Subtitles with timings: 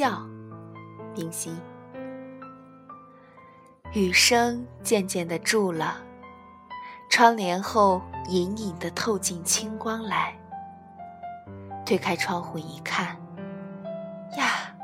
[0.00, 0.26] 笑，
[1.14, 1.54] 冰心。
[3.92, 5.98] 雨声渐渐的住了，
[7.10, 8.00] 窗帘后
[8.30, 10.34] 隐隐的透进清光来。
[11.84, 13.08] 推开窗户一看，
[14.38, 14.74] 呀，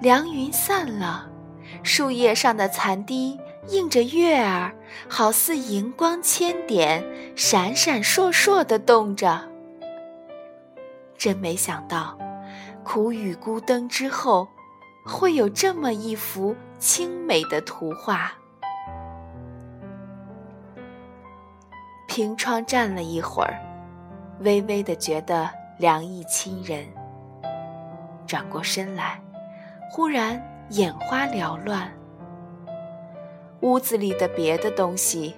[0.00, 1.28] 凉云散了，
[1.82, 4.72] 树叶上的残滴映着月儿，
[5.08, 9.48] 好似银光千点，闪闪烁烁的动着。
[11.18, 12.16] 真没想到，
[12.84, 14.46] 苦雨孤灯之后，
[15.04, 18.32] 会有这么一幅清美的图画。
[22.06, 23.58] 凭窗站了一会儿，
[24.40, 25.50] 微微的觉得。
[25.76, 26.86] 凉意侵人，
[28.28, 29.20] 转过身来，
[29.90, 30.40] 忽然
[30.70, 31.92] 眼花缭乱。
[33.62, 35.34] 屋子里的别的东西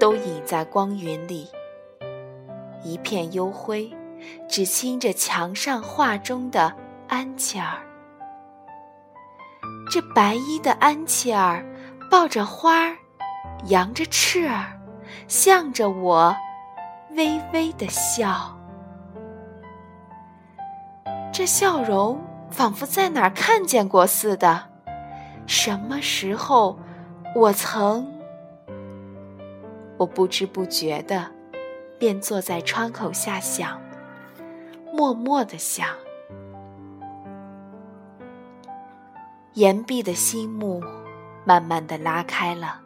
[0.00, 1.50] 都隐在光云里，
[2.82, 3.92] 一片幽灰，
[4.48, 6.74] 只倾着墙上画中的
[7.08, 7.78] 安琪儿。
[9.90, 11.64] 这白衣的安琪儿
[12.10, 12.96] 抱着花儿，
[13.66, 14.78] 扬着翅儿，
[15.28, 16.34] 向着我
[17.10, 18.58] 微微的笑。
[21.32, 24.68] 这笑容仿佛在哪儿看见过似的，
[25.46, 26.78] 什么时候
[27.34, 28.12] 我曾？
[29.96, 31.30] 我不知不觉的
[31.98, 33.80] 便坐在窗口下想，
[34.92, 35.88] 默默的想。
[39.54, 40.82] 岩壁的心幕
[41.44, 42.80] 慢慢的拉开了，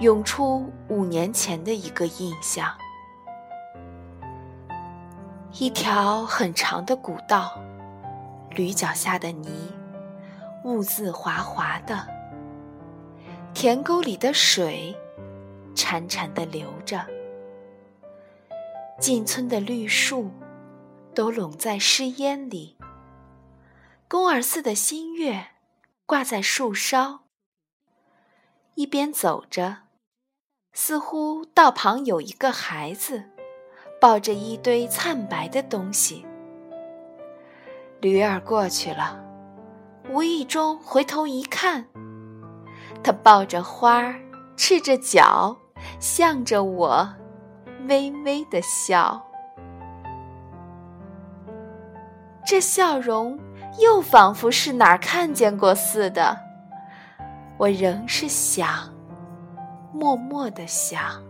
[0.00, 2.70] 涌出五年前的一个印象。
[5.58, 7.58] 一条很长的古道，
[8.50, 9.72] 驴脚下的泥，
[10.62, 12.06] 兀自滑滑的。
[13.54, 14.94] 田沟里的水，
[15.74, 17.00] 潺潺的流着。
[19.00, 20.30] 进村的绿树，
[21.14, 22.75] 都拢在湿烟里。
[24.08, 25.48] 宫儿寺的新月，
[26.06, 27.22] 挂在树梢。
[28.76, 29.78] 一边走着，
[30.72, 33.24] 似乎道旁有一个孩子。
[33.98, 36.24] 抱着一堆灿白的东西，
[38.00, 39.24] 驴儿过去了，
[40.10, 41.88] 无意中回头一看，
[43.02, 44.20] 他抱着花儿，
[44.54, 45.56] 赤着脚，
[45.98, 47.08] 向着我
[47.88, 49.26] 微微的笑。
[52.44, 53.40] 这笑容
[53.78, 56.38] 又仿佛是哪儿看见过似的，
[57.58, 58.68] 我仍是想，
[59.92, 61.22] 默默的想。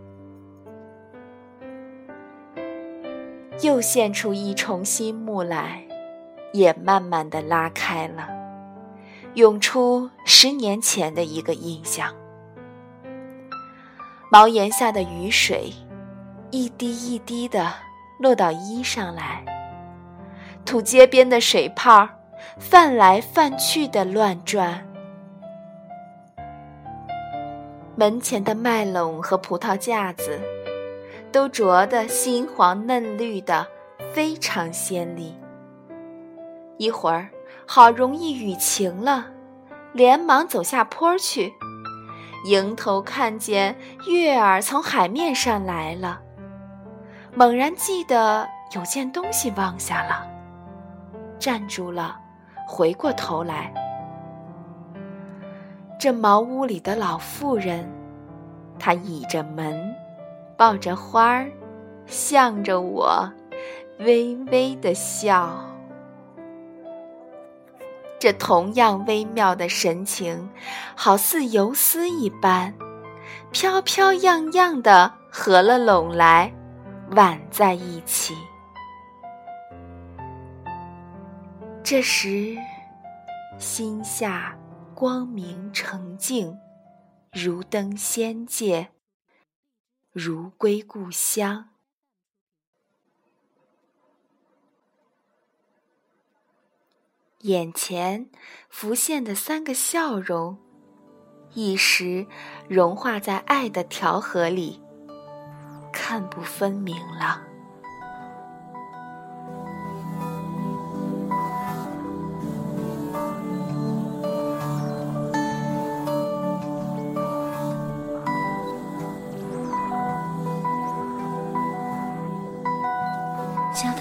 [3.61, 5.83] 又现出一重新幕来，
[6.53, 8.27] 也慢慢的拉开了，
[9.33, 12.13] 涌出十年前的一个印象。
[14.31, 15.73] 茅檐下的雨水，
[16.51, 17.73] 一滴一滴的
[18.19, 19.43] 落到衣上来。
[20.63, 22.07] 土街边的水泡，
[22.57, 24.87] 泛来泛去的乱转。
[27.95, 30.39] 门前的麦垄和葡萄架子。
[31.29, 33.67] 都着得新黄嫩绿的，
[34.13, 35.35] 非常鲜丽。
[36.77, 37.29] 一会儿，
[37.67, 39.27] 好容易雨停了，
[39.91, 41.53] 连忙走下坡去，
[42.45, 43.75] 迎头看见
[44.07, 46.21] 月儿从海面上来了，
[47.35, 50.25] 猛然记得有件东西忘下了，
[51.37, 52.17] 站住了，
[52.67, 53.73] 回过头来，
[55.97, 57.89] 这茅屋里的老妇人，
[58.77, 59.95] 她倚着门。
[60.57, 61.51] 抱着花儿，
[62.07, 63.31] 向着我，
[63.99, 65.63] 微微的笑。
[68.17, 70.49] 这同样微妙的神情，
[70.95, 72.73] 好似游丝一般，
[73.51, 76.51] 飘飘漾漾的合了拢来，
[77.11, 78.35] 挽在一起。
[81.89, 82.57] 这时，
[83.57, 84.59] 心下
[84.93, 86.59] 光明澄净，
[87.31, 88.89] 如登仙界。
[90.11, 91.69] 如归故乡，
[97.43, 98.29] 眼前
[98.67, 100.57] 浮现的三个笑容，
[101.53, 102.27] 一时
[102.67, 104.83] 融化在爱的调和里，
[105.93, 107.46] 看不分明了。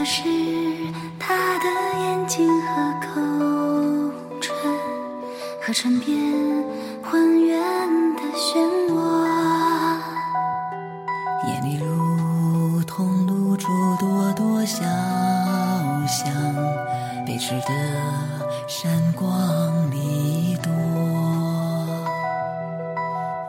[0.09, 0.23] 是
[1.19, 1.65] 他的
[1.99, 3.21] 眼睛和口
[4.41, 4.55] 唇，
[5.61, 6.17] 和唇边
[7.03, 7.61] 浑圆
[8.15, 8.57] 的漩
[8.93, 8.95] 涡。
[11.49, 13.67] 眼里如同露珠
[13.99, 14.85] 朵朵小
[16.07, 16.33] 像
[17.27, 17.73] 被吃的
[18.69, 20.71] 闪光里朵。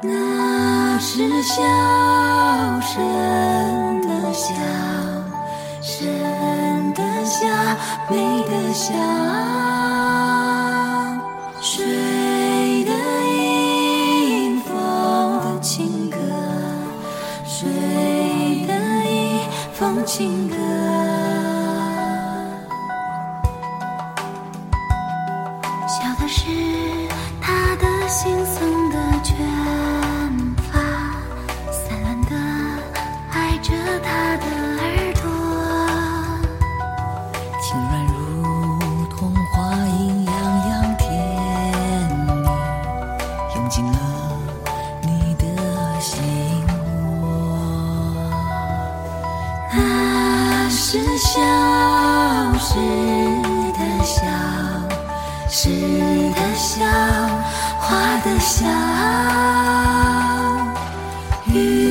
[0.01, 1.61] 那是笑
[2.81, 3.46] 声。
[8.73, 8.97] 想
[11.61, 12.91] 睡的
[13.25, 16.17] 一封情歌
[18.67, 18.73] 的
[19.05, 19.39] 一
[19.73, 20.55] 封情歌。
[26.19, 26.76] 的是
[57.87, 58.67] 花的香，
[61.45, 61.86] 雨。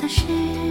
[0.00, 0.69] 的事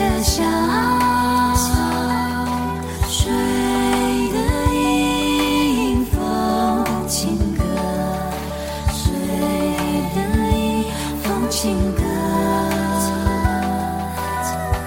[0.00, 0.42] 的笑
[3.06, 3.30] 谁
[4.32, 4.38] 的
[4.72, 6.02] 一
[7.06, 7.62] 情歌
[8.90, 9.12] 谁
[10.14, 10.18] 的
[10.56, 10.86] 一
[11.22, 12.02] 风情歌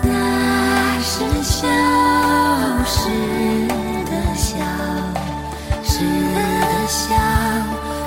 [0.02, 1.68] 那是消
[2.84, 3.68] 失
[4.06, 4.58] 的消
[5.84, 6.00] 失
[6.34, 6.88] 的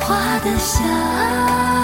[0.01, 1.76] 花的笑。